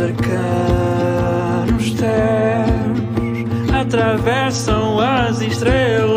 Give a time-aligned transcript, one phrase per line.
[0.00, 6.09] arcanos ternos atravessam as estrelas.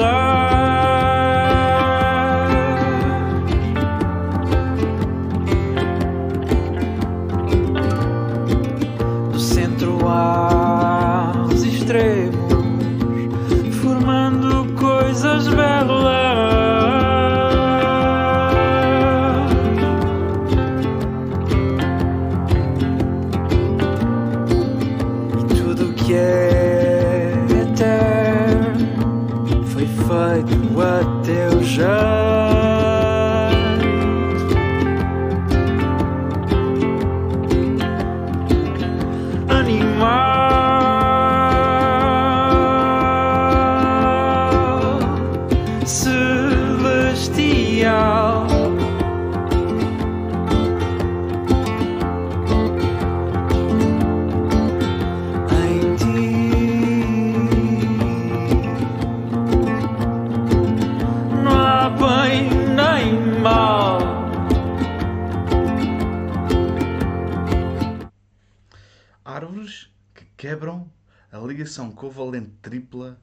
[71.64, 73.17] Ligação covalente tripla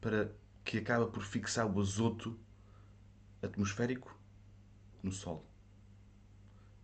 [0.00, 0.30] para
[0.64, 2.38] que acaba por fixar o azoto
[3.42, 4.16] atmosférico
[5.02, 5.44] no solo.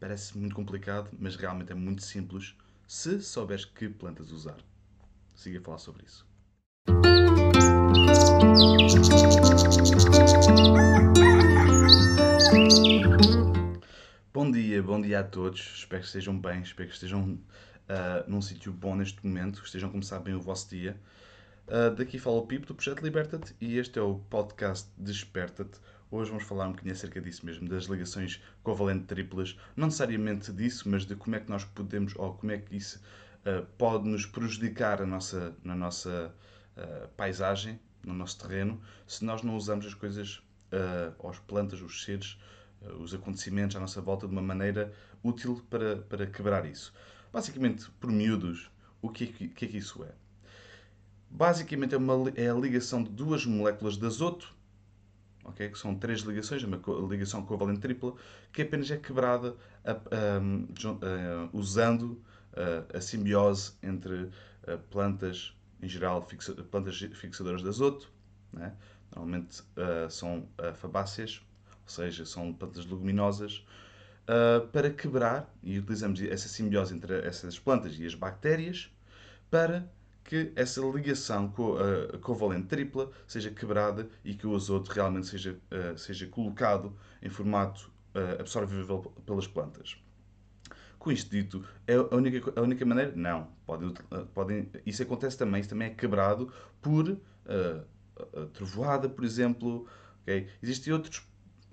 [0.00, 2.56] Parece muito complicado, mas realmente é muito simples
[2.88, 4.56] se souberes que plantas usar.
[5.36, 6.26] Siga a falar sobre isso.
[14.34, 15.60] Bom dia, bom dia a todos.
[15.60, 17.38] Espero que estejam bem, espero que estejam
[17.90, 20.96] ah, num sítio bom neste momento, que estejam a começar bem o vosso dia.
[21.66, 25.80] Ah, daqui fala o Pipo do Projeto Liberta-te e este é o podcast Desperta-te.
[26.08, 29.58] Hoje vamos falar um bocadinho acerca disso mesmo, das ligações covalente triplas.
[29.74, 33.02] Não necessariamente disso, mas de como é que nós podemos, ou como é que isso
[33.44, 36.32] ah, pode nos prejudicar a nossa, na nossa
[37.14, 40.42] paisagem, no nosso terreno, se nós não usamos as coisas,
[40.72, 42.38] uh, as plantas, os seres,
[42.80, 44.92] uh, os acontecimentos à nossa volta de uma maneira
[45.22, 46.94] útil para, para quebrar isso.
[47.32, 48.70] Basicamente, por miúdos,
[49.00, 50.12] o que é que, que, é que isso é?
[51.30, 54.52] Basicamente é, uma, é a ligação de duas moléculas de azoto,
[55.44, 55.68] okay?
[55.68, 58.14] que são três ligações, uma ligação covalente tripla,
[58.52, 59.54] que apenas é quebrada
[59.84, 62.20] a, a, a, usando
[62.92, 64.28] a simbiose entre
[64.90, 68.10] plantas em geral, fixa, plantas fixadoras de azoto,
[68.52, 68.74] né?
[69.14, 69.62] normalmente
[70.10, 71.40] são fabáceas,
[71.82, 73.64] ou seja, são plantas leguminosas,
[74.28, 78.90] uh, para quebrar, e utilizamos essa simbiose entre essas plantas e as bactérias,
[79.50, 79.90] para
[80.24, 81.76] que essa ligação co
[82.20, 85.58] covalente tripla seja quebrada e que o azoto realmente seja,
[85.96, 87.90] seja colocado em formato
[88.38, 89.96] absorvível pelas plantas.
[91.00, 93.12] Com isto dito, é a única, a única maneira?
[93.16, 93.48] Não.
[93.64, 93.94] Podem,
[94.34, 99.88] podem, isso acontece também, isso também é quebrado por uh, trovoada, por exemplo.
[100.22, 100.48] Okay?
[100.62, 101.26] Existem outros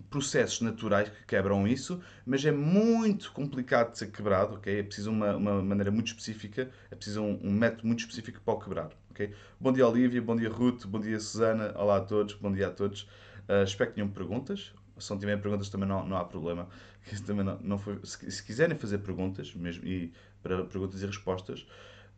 [0.10, 4.56] processos naturais que quebram isso, mas é muito complicado de ser quebrado.
[4.56, 4.80] Okay?
[4.80, 8.54] É preciso uma, uma maneira muito específica, é preciso um, um método muito específico para
[8.54, 8.90] o quebrar.
[9.12, 9.34] Okay?
[9.60, 12.72] Bom dia, Olivia, bom dia, Ruth, bom dia, Susana, olá a todos, bom dia a
[12.72, 13.04] todos.
[13.50, 14.74] Uh, espero que tenham perguntas.
[14.98, 16.68] Se não tiverem perguntas também não, não há problema.
[17.26, 20.12] Também não, não foi, se, se, quiserem fazer perguntas, mesmo e
[20.44, 21.66] para perguntas e respostas,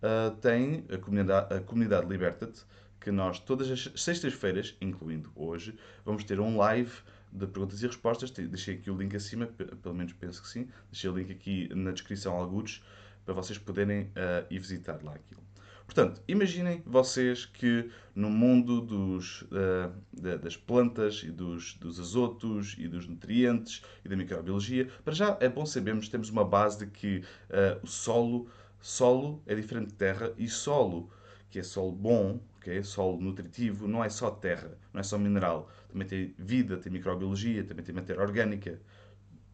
[0.01, 2.63] uh, tem a comunidade, a comunidade Liberta-te,
[2.99, 6.91] que nós todas as sextas-feiras, incluindo hoje, vamos ter um live
[7.31, 8.31] de perguntas e respostas.
[8.31, 10.67] Deixei aqui o link acima, pelo menos penso que sim.
[10.91, 12.83] Deixei o link aqui na descrição, alguns,
[13.25, 15.41] para vocês poderem uh, ir visitar lá aquilo.
[15.89, 19.91] Portanto, imaginem vocês que no mundo dos, uh,
[20.37, 25.49] das plantas e dos, dos, azotos e dos nutrientes e da microbiologia, para já é
[25.49, 28.47] bom sabermos, temos uma base de que uh, o solo,
[28.79, 31.09] solo é diferente de terra e solo,
[31.49, 35.17] que é solo bom, que é solo nutritivo, não é só terra, não é só
[35.17, 35.69] mineral.
[35.91, 38.79] Também tem vida, tem microbiologia, também tem matéria orgânica,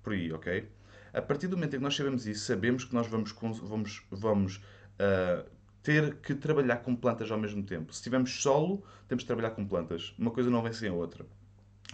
[0.03, 0.69] por aí, ok?
[1.13, 3.31] A partir do momento em que nós sabemos isso, sabemos que nós vamos,
[3.61, 5.49] vamos, vamos uh,
[5.81, 7.93] ter que trabalhar com plantas ao mesmo tempo.
[7.93, 10.13] Se tivermos solo, temos que trabalhar com plantas.
[10.17, 11.25] Uma coisa não vem sem a outra.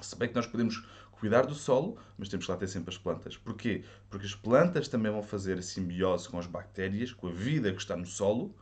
[0.02, 2.98] Se bem que nós podemos cuidar do solo, mas temos que lá ter sempre as
[2.98, 3.38] plantas.
[3.38, 3.84] Porquê?
[4.10, 7.80] Porque as plantas também vão fazer a simbiose com as bactérias, com a vida que
[7.80, 8.56] está no solo,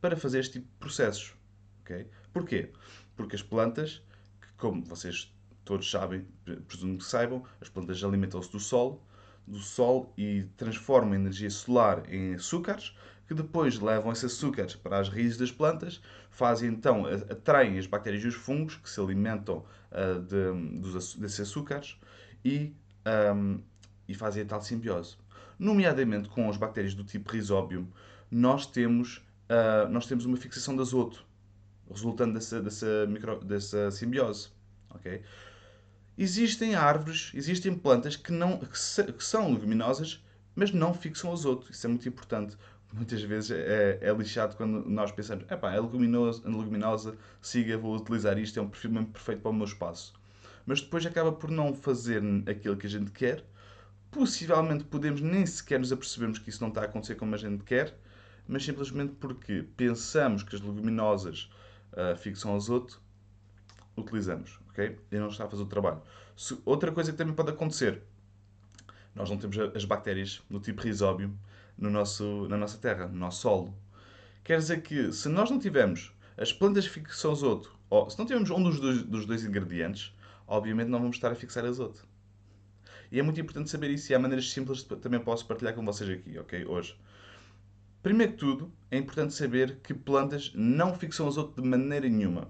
[0.00, 1.34] para fazer este tipo de processos.
[1.86, 2.08] Okay?
[2.32, 2.72] Porquê?
[3.14, 4.02] Porque as plantas,
[4.56, 5.32] como vocês
[5.64, 6.26] todos sabem,
[6.66, 9.04] presumo que saibam, as plantas alimentam-se do sol,
[9.46, 12.96] do sol e transformam a energia solar em açúcares,
[13.28, 16.00] que depois levam esses açúcares para as raízes das plantas,
[16.30, 21.40] fazem então, atraem as bactérias e os fungos que se alimentam uh, de, dos, desses
[21.40, 21.98] açúcares
[22.44, 22.74] e,
[23.34, 23.60] um,
[24.08, 25.16] e fazem a tal simbiose.
[25.58, 27.88] Nomeadamente com as bactérias do tipo Rhizobium,
[28.30, 31.25] nós temos, ah, nós temos uma fixação de azoto,
[31.90, 34.48] resultando dessa, dessa, micro, dessa simbiose.
[34.90, 35.22] ok?
[36.18, 40.24] Existem árvores, existem plantas que, não, que, se- que são leguminosas,
[40.54, 41.70] mas não fixam azoto.
[41.70, 42.56] Isso é muito importante.
[42.92, 47.94] Muitas vezes é, é lixado quando nós pensamos, epá, é leguminosa, é leguminosa, siga, vou
[47.96, 50.14] utilizar isto, é um perfil perfeito para o meu espaço.
[50.64, 53.44] Mas depois acaba por não fazer aquilo que a gente quer.
[54.10, 57.62] Possivelmente podemos nem sequer nos apercebermos que isso não está a acontecer como a gente
[57.64, 57.94] quer,
[58.48, 61.50] mas simplesmente porque pensamos que as leguminosas
[61.92, 63.00] ah, fixam azoto,
[63.96, 64.98] utilizamos, ok?
[65.10, 66.02] E não está a fazer o trabalho.
[66.36, 68.02] Se- outra coisa que também pode acontecer,
[69.14, 71.36] nós não temos as bactérias do tipo risóbio
[71.78, 73.74] no nosso, na nossa terra, no nosso solo.
[74.44, 78.50] Quer dizer que se nós não tivermos as plantas fixam azoto, ou se não tivermos
[78.50, 80.14] um dos dois, dos dois ingredientes,
[80.46, 82.06] obviamente não vamos estar a fixar azoto.
[83.10, 85.84] E é muito importante saber isso e há maneiras simples que também posso partilhar com
[85.84, 86.64] vocês aqui, ok?
[86.66, 86.96] Hoje.
[88.06, 92.48] Primeiro que tudo, é importante saber que plantas não fixam azoto de maneira nenhuma.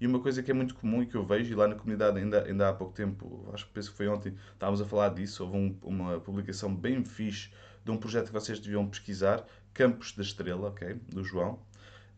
[0.00, 2.16] E uma coisa que é muito comum e que eu vejo, e lá na comunidade
[2.16, 5.44] ainda, ainda há pouco tempo, acho que penso que foi ontem, estávamos a falar disso,
[5.44, 7.50] houve um- uma publicação bem fixe
[7.84, 10.94] de um projeto que vocês deviam pesquisar, Campos da Estrela, ok?
[11.10, 11.58] Do João.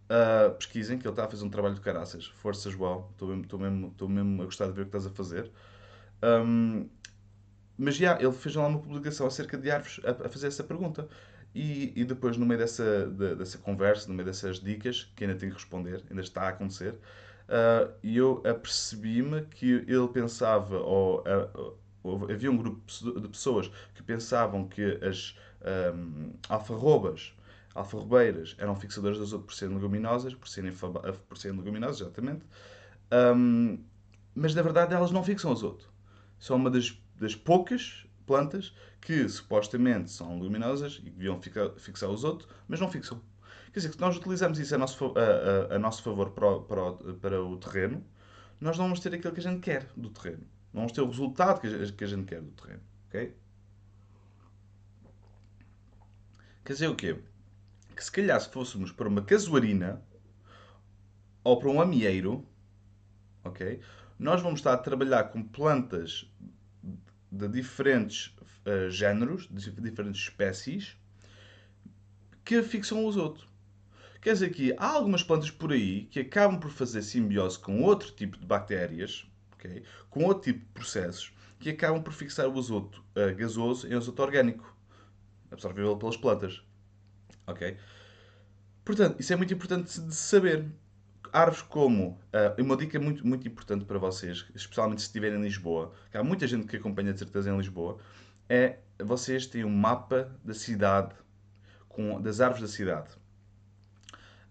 [0.08, 2.26] Uh, pesquisem, que ele está a fazer um trabalho de caraças.
[2.36, 3.08] Força, João.
[3.10, 5.50] Estou mesmo, estou mesmo, estou mesmo a gostar de ver o que estás a fazer.
[6.22, 6.88] Um,
[7.76, 11.08] mas já, ele fez lá uma publicação acerca de árvores a, a fazer essa pergunta.
[11.58, 15.36] E, e depois, no meio dessa, de- dessa conversa, no meio dessas dicas, que ainda
[15.38, 16.92] tenho que responder, ainda está a acontecer,
[17.48, 22.82] uh, eu apercebi-me que ele pensava, ou, uh, houve- havia um grupo
[23.20, 25.34] de pessoas que pensavam que as
[25.94, 27.34] um, alfarrobas,
[27.74, 30.72] alfarrobeiras, eram fixadoras de azoto por serem leguminosas, por serem,
[31.28, 32.44] por serem leguminosas, exatamente.
[33.10, 33.78] Um,
[34.34, 35.90] mas na verdade elas não fixam azoto.
[36.38, 41.40] São uma das, das poucas plantas que supostamente são luminosas e deviam
[41.78, 43.20] fixar o azoto, mas não fixam.
[43.72, 46.48] Quer dizer, que se nós utilizarmos isso a nosso, a, a- a nosso favor para
[46.50, 48.04] o, para, o, para o terreno,
[48.60, 50.44] nós não vamos ter aquilo que a gente quer do terreno.
[50.72, 52.82] Não vamos ter o resultado que a, que a gente quer do terreno.
[53.08, 53.34] Ok?
[56.64, 57.18] Quer dizer o quê?
[57.96, 60.02] Que se calhar se fôssemos para uma casuarina
[61.44, 62.46] ou para um amieiro,
[63.44, 63.80] ok?
[64.18, 66.30] Nós vamos estar a trabalhar com plantas
[67.36, 68.34] de diferentes
[68.64, 70.96] eh, géneros, de diferentes espécies,
[72.44, 73.46] que fixam o azoto.
[74.20, 78.10] Quer dizer que há algumas plantas por aí que acabam por fazer simbiose com outro
[78.12, 79.82] tipo de bactérias, ok?
[80.10, 84.22] com outro tipo de processos, que acabam por fixar o azoto eh, gasoso em azoto
[84.22, 84.76] orgânico,
[85.50, 86.62] absorvível pelas plantas.
[87.46, 87.76] Ok?
[88.84, 90.66] Portanto, isso é muito importante de saber.
[91.36, 92.18] Árvores como.
[92.32, 96.24] Uh, uma dica muito, muito importante para vocês, especialmente se estiverem em Lisboa, que há
[96.24, 97.98] muita gente que acompanha de certeza em Lisboa,
[98.48, 101.14] é vocês têm um mapa da cidade,
[101.90, 103.10] com, das árvores da cidade.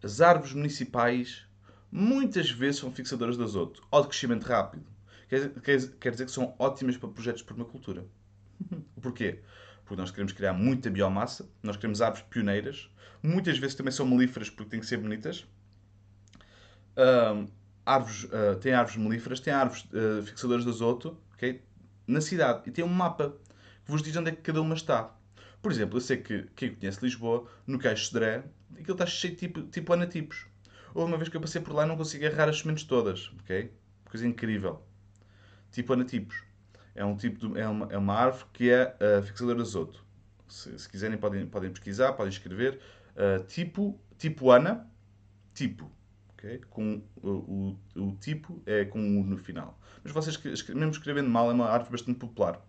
[0.04, 1.48] As árvores municipais
[1.92, 4.86] muitas vezes são fixadoras de azoto ou de crescimento rápido.
[5.28, 8.06] Quer, quer, quer dizer que são ótimas para projetos de permacultura.
[9.02, 9.40] Porquê?
[9.86, 12.92] Porque nós queremos criar muita biomassa, nós queremos árvores pioneiras,
[13.24, 15.48] muitas vezes também são melíferas porque têm que ser bonitas.
[17.86, 21.62] Árvores, ah, tem árvores melíferas, tem árvores ah, fixadoras de azoto ok?
[22.08, 23.36] na cidade e tem um mapa
[23.86, 25.12] que vos diz onde é que cada uma está.
[25.62, 28.44] Por exemplo, eu sei que quem conhece Lisboa, no Caixo de Dré,
[28.74, 30.46] aquilo está cheio de tipo, tipo anatipos.
[30.94, 33.32] Houve uma vez que eu passei por lá e não consegui agarrar as sementes todas,
[33.42, 33.72] ok?
[34.10, 34.82] Coisa incrível.
[35.72, 36.44] Tipo anatipos.
[36.96, 40.04] É, um tipo de- é, uma, é uma árvore que é ah, fixadora de azoto.
[40.48, 42.80] Se, se quiserem podem, podem pesquisar, podem escrever.
[43.16, 44.88] Ah, tipo, tipo ana,
[45.54, 45.92] tipo.
[46.38, 46.62] Ok?
[46.70, 49.80] Com o, o, o tipo é com um no final.
[50.04, 52.62] Mas vocês, que- mesmo escrevendo mal, é uma árvore bastante popular.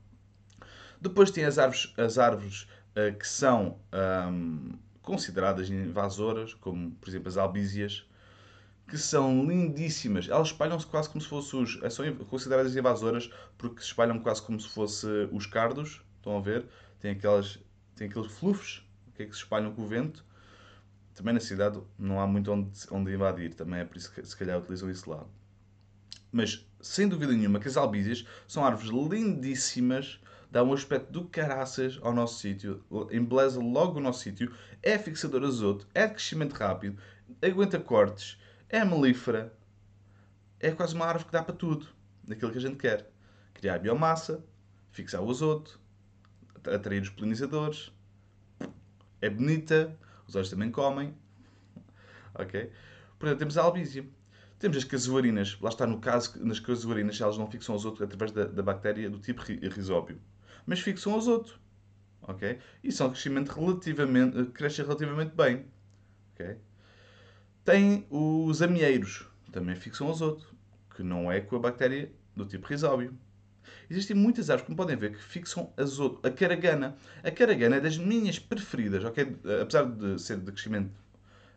[1.00, 7.28] Depois tem as árvores, as árvores ah, que são ahm, consideradas invasoras, como por exemplo
[7.28, 8.06] as albízias,
[8.88, 10.28] que são lindíssimas.
[10.30, 11.80] Elas espalham-se quase como se fossem os.
[11.84, 16.02] eh, São consideradas invasoras porque se espalham quase como se fossem os cardos.
[16.18, 16.66] Estão a ver?
[17.00, 17.60] Tem, aquelas,
[17.96, 20.25] tem aqueles fluffs ok, que se espalham com o vento.
[21.16, 23.54] Também na cidade não há muito onde, onde invadir.
[23.54, 25.26] Também é por isso que se calhar utilizam isso lá.
[26.30, 30.20] Mas sem dúvida nenhuma que as albízias são árvores lindíssimas.
[30.50, 35.42] Dá um aspecto do caraças ao nosso sítio, embeleza logo o nosso sítio, é fixador
[35.42, 36.96] azoto, é de crescimento rápido,
[37.42, 39.52] aguenta cortes, é melífera,
[40.60, 41.88] é quase uma árvore que dá para tudo,
[42.22, 43.10] daquilo que a gente quer.
[43.54, 44.42] Criar biomassa,
[44.92, 45.80] fixar o azoto,
[46.64, 47.92] atrair os polinizadores,
[49.20, 51.14] é bonita, os olhos também comem,
[52.34, 52.70] ok?
[53.18, 54.06] Portanto, temos a albízia.
[54.58, 58.44] Temos as casuarinas, lá está no caso, nas casuarinas elas não fixam azoto através da,
[58.44, 60.18] da bactéria do tipo ri- risóbio,
[60.64, 61.60] mas fixam azoto,
[62.22, 62.58] ok?
[62.82, 65.66] E são crescimento relativamente, crescem relativamente bem.
[66.32, 66.56] ok?
[67.64, 70.54] Tem os amieiros, também fixam azoto,
[70.94, 73.14] que não é com a bactéria do tipo Rhizóbio.
[73.88, 76.26] Existem muitas árvores, como podem ver, que fixam azoto.
[76.26, 76.96] A caragana.
[77.22, 79.36] A caragana é das minhas preferidas, ok?
[79.62, 80.92] Apesar de ser de crescimento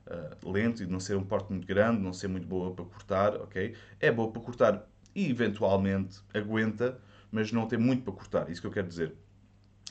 [0.07, 2.85] uh, lento e de não ser um porte muito grande, não ser muito boa para
[2.85, 3.75] cortar, ok?
[3.99, 6.99] É boa para cortar e eventualmente aguenta,
[7.31, 8.49] mas não tem muito para cortar.
[8.49, 9.13] Isso que eu quero dizer.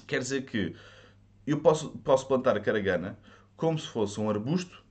[0.07, 0.75] Quer dizer que
[1.47, 3.19] eu posso, posso plantar a caragana
[3.57, 4.85] como se fosse um arbusto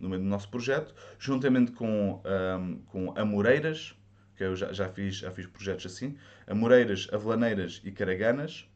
[0.00, 3.94] no meio do nosso projeto, juntamente com, um, com amoreiras,
[4.40, 6.16] que eu já, já, fiz, já fiz projetos assim,
[6.46, 8.66] amoreiras, avelaneiras e caraganas,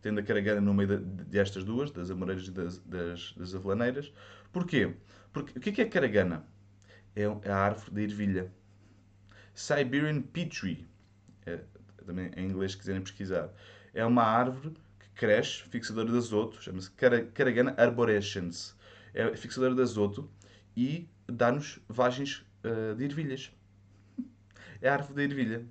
[0.00, 4.12] tendo a caragana no meio de, destas duas, das amoreiras e das, das, das avelaneiras.
[4.52, 4.94] Porquê?
[5.32, 6.46] Porque o que é, é caragana?
[7.16, 8.52] É a árvore da ervilha.
[9.54, 10.88] Siberian Peach Tree,
[11.44, 11.64] é,
[12.06, 13.50] também em inglês se quiserem pesquisar,
[13.92, 18.76] é uma árvore que cresce, fixadora de azoto, chama-se Caragana arborescens.
[19.12, 20.30] É fixadora de azoto
[20.76, 23.50] e dá-nos vagens uh, de ervilhas.
[24.80, 25.64] É a árvore da ervilha.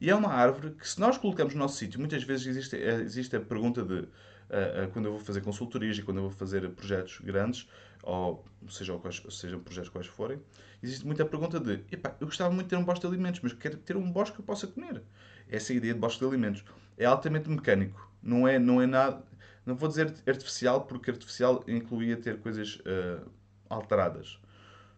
[0.00, 3.00] E é uma árvore que, se nós colocamos no nosso sítio, muitas vezes existe, eh,
[3.00, 6.30] existe a pergunta de, uh, uh, quando eu vou fazer consultorias e quando eu vou
[6.30, 7.68] fazer projetos grandes,
[8.02, 10.40] ou seja, ou quais, sejam projetos quais forem,
[10.82, 13.52] existe muita pergunta de, epá, eu gostava muito de ter um bosque de alimentos, mas
[13.52, 15.02] quero ter um bosque que eu possa comer.
[15.48, 16.64] Essa é a ideia de bosque de alimentos.
[16.96, 18.08] É altamente mecânico.
[18.22, 19.24] Não é, não é nada,
[19.68, 23.28] não vou dizer artificial, porque artificial incluía ter coisas uh,
[23.68, 24.40] alteradas.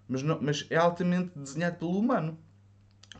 [0.06, 2.38] Mas, não, mas é altamente desenhado pelo humano.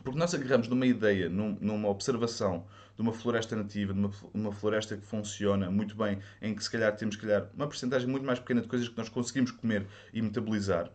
[0.03, 2.65] Porque nós agarramos numa ideia, num, numa observação
[2.95, 6.69] de uma floresta nativa, de uma, uma, floresta que funciona muito bem, em que se
[6.69, 10.21] calhar temos calhar, uma porcentagem muito mais pequena de coisas que nós conseguimos comer e
[10.21, 10.91] metabolizar.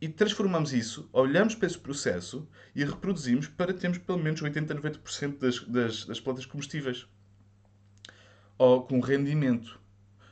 [0.00, 4.76] E transformamos isso, olhamos para esse processo e reproduzimos para termos pelo menos 80 a
[4.76, 7.06] 90% das, das, das plantas comestíveis.
[8.56, 9.78] Ou com rendimento.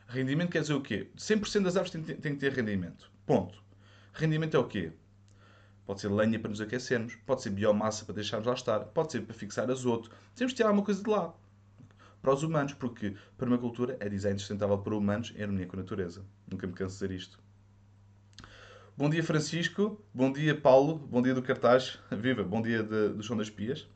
[0.07, 1.11] Rendimento quer dizer o quê?
[1.19, 3.11] 100% das árvores têm, têm que ter rendimento.
[3.27, 3.63] Ponto.
[4.15, 4.93] Rendimento é o quê?
[5.89, 9.23] Pode ser lenha para nos aquecermos, pode ser biomassa para deixarmos lá estar, pode ser
[9.23, 10.11] para fixar azoto.
[10.35, 11.33] Temos que tirar alguma coisa de lá.
[12.21, 16.27] Para os humanos, porque permacultura é design sustentável para humanos em harmonia com a natureza.
[16.47, 17.41] Nunca me canso de dizer isto.
[18.99, 19.99] Bom dia, Francisco.
[20.13, 20.99] Bom dia, Paulo.
[20.99, 21.99] Bom dia do cartaz.
[22.13, 22.45] Viva.
[22.45, 23.89] Bom dia de, do chão das pias.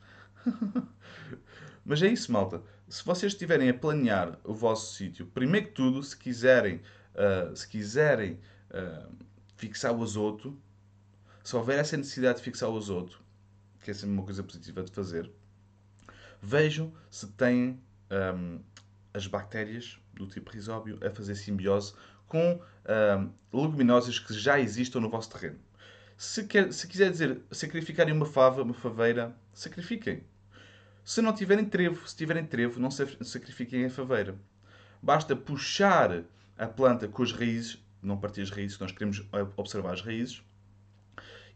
[1.85, 2.63] Mas é isso, malta.
[2.89, 6.81] Se vocês estiverem a planear o vosso sítio, primeiro que tudo, se quiserem,
[7.13, 8.39] uh, se quiserem
[8.71, 9.15] uh,
[9.57, 10.59] fixar o azoto,
[11.43, 13.21] se houver essa necessidade de fixar o azoto,
[13.83, 15.29] que é sempre uma coisa positiva de fazer,
[16.41, 18.59] vejam se têm um,
[19.13, 21.93] as bactérias do tipo risóbio a fazer simbiose
[22.27, 22.61] com
[23.53, 25.59] um, leguminosas que já existam no vosso terreno.
[26.15, 30.23] Se, quer, se quiser dizer sacrificarem uma fava, uma faveira, sacrifiquem.
[31.03, 34.35] Se não tiverem trevo, se tiverem trevo, não sacrifiquem a faveira.
[35.01, 36.23] Basta puxar
[36.57, 39.25] a planta com as raízes, não partir as raízes, nós queremos
[39.57, 40.41] observar as raízes,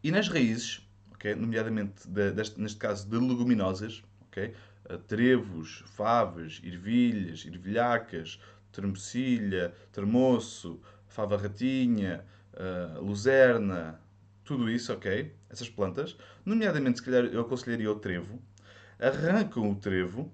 [0.03, 4.53] e nas raízes, okay, nomeadamente de, deste, neste caso de leguminosas, okay,
[4.89, 8.39] eh, trevos, favas, ervilhas, ervilhacas,
[8.71, 12.23] termocilha, termoço, fava ratinha,
[12.53, 13.99] uh, luzerna,
[14.43, 15.33] tudo isso, ok?
[15.49, 18.39] Essas plantas, nomeadamente, se calhar eu aconselharia o trevo,
[18.99, 20.31] arrancam o trevo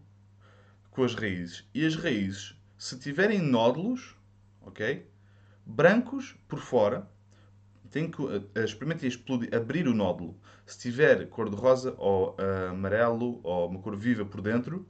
[0.91, 4.15] com as raízes e as raízes, se tiverem nódulos,
[4.61, 5.07] ok?
[5.65, 7.07] Brancos por fora,
[7.93, 10.35] tem que uh, experimentem explodir, abrir o nódulo.
[10.65, 14.87] Se tiver cor-de-rosa ou uh, amarelo ou uma cor viva por dentro,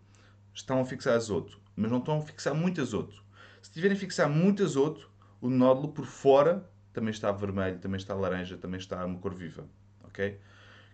[0.53, 1.60] estão a fixar azoto.
[1.75, 3.22] Mas não estão a fixar muito azoto.
[3.62, 8.13] Se tiverem a fixar muito azoto, o nódulo por fora também está vermelho, também está
[8.15, 9.65] laranja, também está uma cor viva.
[10.05, 10.39] Ok?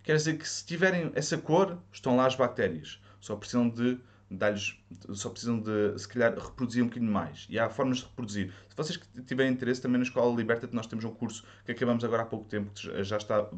[0.01, 2.99] Quer dizer que se tiverem essa cor, estão lá as bactérias.
[3.19, 3.99] Só precisam de
[4.29, 4.77] dar-lhes,
[5.13, 7.47] só precisam de, se calhar, reproduzir um bocadinho mais.
[7.49, 8.53] E há formas de reproduzir.
[8.69, 12.23] Se vocês tiverem interesse, também na Escola Liberta nós temos um curso que acabamos agora
[12.23, 13.49] há pouco tempo, que já está uh,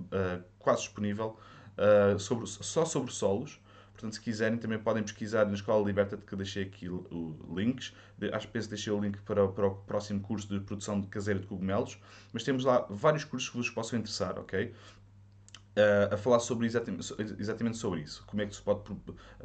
[0.59, 1.37] quase disponível,
[1.77, 3.59] uh, sobre, só sobre solos.
[3.93, 6.87] Portanto, se quiserem, também podem pesquisar na Escola Liberta que deixei aqui
[7.53, 7.93] links.
[8.33, 11.45] Acho que deixei o link para, para o próximo curso de produção de caseira de
[11.45, 11.99] cogumelos.
[12.33, 14.73] Mas temos lá vários cursos que vos possam interessar, ok?
[16.11, 18.23] A falar sobre exatamente, exatamente sobre isso.
[18.27, 18.81] Como é que se pode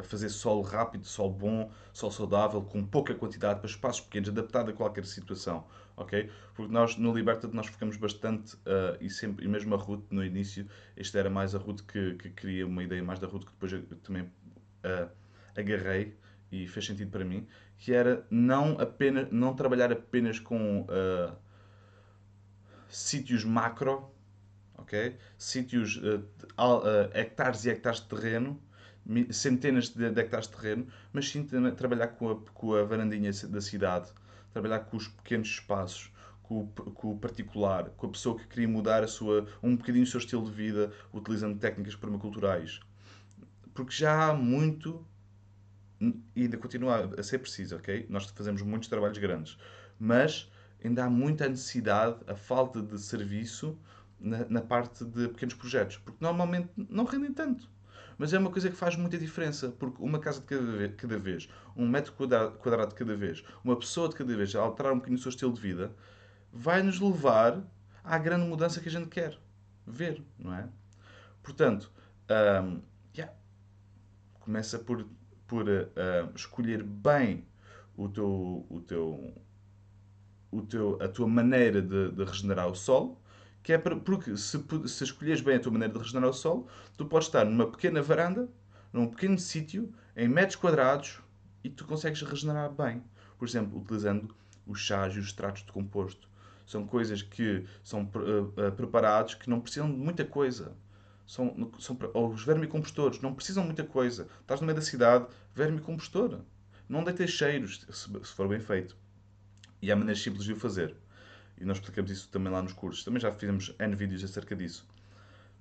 [0.03, 4.73] fazer sol rápido, sol bom, sol saudável, com pouca quantidade, para espaços pequenos, adaptado a
[4.73, 5.65] qualquer situação.
[5.97, 6.31] ok?
[6.55, 10.25] Porque nós, no Liberta, nós ficamos bastante, uh, e, sempre, e mesmo a Ruth, no
[10.25, 10.67] início,
[10.97, 13.73] esta era mais a Ruth que, que queria uma ideia mais da Ruth, que depois
[13.73, 15.09] eu também uh,
[15.57, 16.17] agarrei
[16.51, 17.47] e fez sentido para mim,
[17.79, 21.37] que era não, apenas, não trabalhar apenas com uh,
[22.89, 24.11] sítios macro,
[24.77, 25.17] ok?
[25.39, 26.19] Sítios, uh,
[26.59, 28.61] uh, hectares e hectares de terreno,
[29.31, 33.61] centenas de, de hectares de terreno, mas sim trabalhar com a, com a varandinha da
[33.61, 34.11] cidade,
[34.53, 38.69] trabalhar com os pequenos espaços, com o, com o particular, com a pessoa que queria
[38.69, 42.81] mudar a sua, um bocadinho o seu estilo de vida utilizando técnicas permaculturais.
[43.75, 45.07] Porque já há muito
[46.01, 48.07] e ainda continua a ser preciso, ok?
[48.09, 49.59] Nós fazemos muitos trabalhos grandes,
[49.99, 50.51] mas
[50.85, 53.79] ainda há muita necessidade, a falta de serviço
[54.19, 57.69] na, na parte de pequenos projetos, porque normalmente não rendem tanto.
[58.19, 61.19] Mas é uma coisa que faz muita diferença, porque uma casa de cada vez, cada
[61.19, 65.19] vez um metro quadrado de cada vez, uma pessoa de cada vez alterar um bocadinho
[65.19, 65.93] o seu estilo de vida,
[66.53, 67.63] vai nos levar
[68.03, 69.39] à grande mudança que a gente quer
[69.87, 70.69] ver, não é?
[71.43, 71.93] Portanto,
[72.65, 72.81] um,
[73.15, 73.33] yeah.
[74.41, 75.07] começa por,
[75.47, 77.47] por uh, escolher bem
[77.97, 79.35] o teu, o teu,
[80.51, 83.21] o teu, a tua maneira de, de regenerar o solo,
[83.67, 87.05] que é porque se, se escolheres bem a tua maneira de regenerar o solo, tu
[87.05, 88.49] podes estar numa pequena varanda,
[88.93, 91.19] num pequeno sítio, em metros quadrados,
[91.65, 93.03] e tu consegues regenerar bem.
[93.37, 94.33] Por exemplo, utilizando
[94.65, 96.29] os chás e os extratos de composto.
[96.65, 100.73] São coisas que são uh, preparados que não precisam de muita coisa.
[101.27, 104.29] São, são, ou os vermicompostores não precisam de muita coisa.
[104.43, 106.39] Estás no meio da cidade, vermicompostor.
[106.89, 108.97] Não deites cheiros, se, se for bem feito.
[109.83, 110.95] E há maneiras simples de o fazer
[111.59, 113.05] e nós explicamos isso também lá nos cursos.
[113.05, 114.87] Também já fizemos N vídeos acerca disso.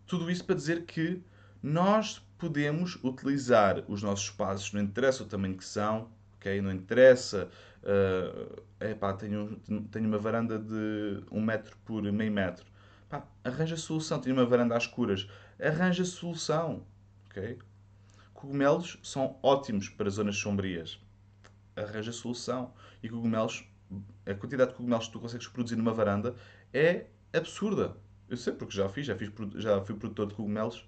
[0.06, 1.22] Tudo isso para dizer que
[1.62, 6.62] nós podemos utilizar os nossos espaços, não interessa o tamanho que são, ok?
[6.62, 7.50] Não interessa.
[7.82, 9.60] Uh, epá, tenho,
[9.92, 12.66] tenho uma varanda de um metro por meio metro.
[13.44, 14.20] Arranja solução.
[14.20, 15.28] Tenho uma varanda às escuras.
[15.60, 16.86] Arranja solução,
[17.30, 17.58] ok?
[18.34, 21.00] Cogumelos são ótimos para zonas sombrias.
[21.76, 22.74] Arranja solução.
[23.02, 23.64] E cogumelos
[24.26, 26.36] a quantidade de cogumelos que tu consegues produzir numa varanda
[26.74, 27.96] é absurda.
[28.30, 30.86] Eu sei porque já fiz, já, fiz, já fui produtor de cogumelos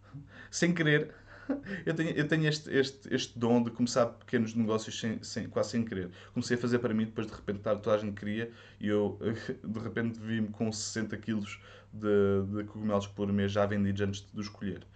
[0.50, 1.14] sem querer.
[1.84, 5.72] Eu tenho, eu tenho este, este, este dom de começar pequenos negócios sem, sem, quase
[5.72, 6.10] sem querer.
[6.32, 8.50] Comecei a fazer para mim, depois de repente toda a gente queria
[8.80, 9.18] e eu
[9.62, 11.60] de repente vi-me com 60 quilos
[11.92, 14.86] de, de cogumelos por mês já vendidos antes de os escolher.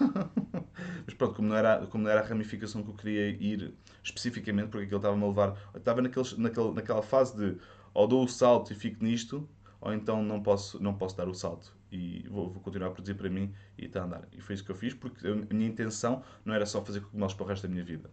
[1.06, 4.68] Mas pronto, como não, era, como não era a ramificação que eu queria ir especificamente,
[4.68, 5.70] porque aquilo estava-me a levar.
[5.74, 7.58] estava naqueles, naquele, naquela fase de
[7.92, 9.48] ou dou o salto e fico nisto,
[9.80, 13.14] ou então não posso, não posso dar o salto e vou, vou, continuar a produzir
[13.14, 14.28] para mim e está a andar.
[14.32, 17.34] E foi isso que eu fiz, porque a minha intenção não era só fazer cogumelos
[17.34, 18.10] para o resto da minha vida.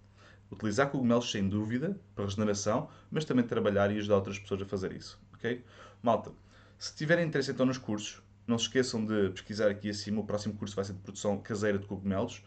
[0.51, 4.91] Utilizar cogumelos sem dúvida para regeneração, mas também trabalhar e ajudar outras pessoas a fazer
[4.91, 5.19] isso.
[5.33, 5.63] Ok?
[6.03, 6.31] Malta,
[6.77, 10.19] se tiverem interesse então nos cursos, não se esqueçam de pesquisar aqui acima.
[10.19, 12.43] O próximo curso vai ser de produção caseira de cogumelos.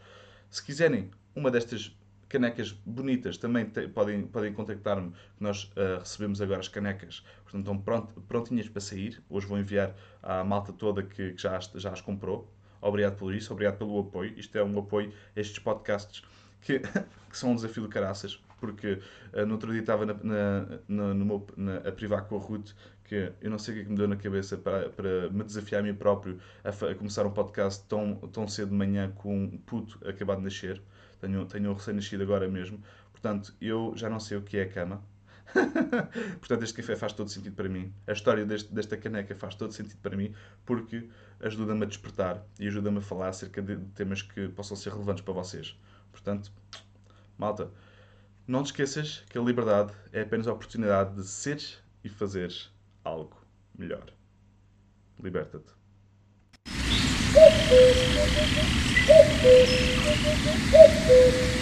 [0.49, 1.97] Se quiserem uma destas
[2.29, 7.77] canecas bonitas, também te, podem, podem contactar-me, nós uh, recebemos agora as canecas, portanto estão
[7.77, 9.21] pront, prontinhas para sair.
[9.29, 12.51] Hoje vou enviar à malta toda que, que já, as, já as comprou.
[12.81, 14.33] Obrigado por isso, obrigado pelo apoio.
[14.37, 16.23] Isto é um apoio a estes podcasts
[16.61, 16.79] que,
[17.29, 18.99] que são um desafio do caraças, porque
[19.33, 22.71] uh, no outro dia estava na, na, na, meu, na, a privar com a Ruth
[23.05, 25.43] que eu não sei o que, é que me deu na cabeça para, para me
[25.43, 29.43] desafiar a mim próprio a, a, começar um podcast tão, tão cedo de manhã com
[29.43, 30.81] um puto acabado de nascer.
[31.21, 32.81] Tenho, tenho um recém-nascido agora mesmo.
[33.11, 35.03] Portanto, eu já não sei o que é a cama.
[36.39, 37.93] Portanto, este café faz todo sentido para mim.
[38.07, 40.33] A história deste, desta caneca faz todo sentido para mim
[40.65, 41.07] porque
[41.39, 45.33] ajuda-me a despertar e ajuda-me a falar acerca de temas que possam ser relevantes para
[45.33, 45.77] vocês.
[46.11, 46.51] Portanto,
[47.37, 47.69] malta,
[48.47, 52.74] não te esqueças que a liberdade é apenas a oportunidade de seres e fazeres
[53.05, 53.37] algo
[53.77, 54.11] melhor.
[55.21, 55.71] Liberta-te.